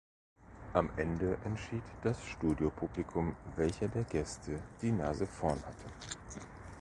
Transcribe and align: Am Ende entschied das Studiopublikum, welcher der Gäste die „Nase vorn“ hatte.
Am 0.73 0.89
Ende 0.97 1.37
entschied 1.45 1.83
das 2.01 2.25
Studiopublikum, 2.25 3.35
welcher 3.55 3.87
der 3.87 4.03
Gäste 4.03 4.59
die 4.81 4.91
„Nase 4.91 5.27
vorn“ 5.27 5.63
hatte. 5.63 5.85